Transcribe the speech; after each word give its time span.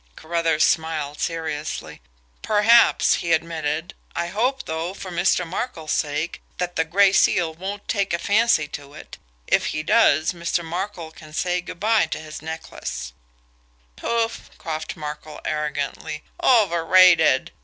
Carruthers 0.15 0.63
smiled 0.63 1.19
seriously. 1.19 2.01
"Perhaps," 2.41 3.17
he 3.21 3.33
admitted. 3.33 3.93
"I 4.15 4.29
hope, 4.29 4.65
though, 4.65 4.95
for 4.95 5.11
Mr. 5.11 5.45
Markel's 5.45 5.91
sake, 5.91 6.41
that 6.57 6.75
the 6.75 6.85
Gray 6.85 7.13
Seal 7.13 7.53
won't 7.53 7.87
take 7.87 8.11
a 8.11 8.17
fancy 8.17 8.67
to 8.69 8.95
it 8.95 9.19
if 9.45 9.67
he 9.67 9.83
does, 9.83 10.31
Mr. 10.31 10.65
Markel 10.65 11.11
can 11.11 11.33
say 11.33 11.61
good 11.61 11.79
bye 11.79 12.07
to 12.07 12.19
his 12.19 12.41
necklace." 12.41 13.13
"Pouf!" 13.95 14.49
coughed 14.57 14.95
Markel 14.97 15.39
arrogantly. 15.45 16.23
"Overrated! 16.41 17.51